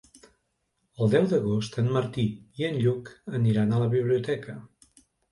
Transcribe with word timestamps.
El 1.03 1.09
deu 1.15 1.25
d'agost 1.33 1.75
en 1.81 1.91
Martí 1.97 2.25
i 2.61 2.65
en 2.69 2.79
Lluc 2.85 3.11
aniran 3.41 3.75
a 3.77 3.83
la 3.83 3.91
biblioteca. 3.93 4.57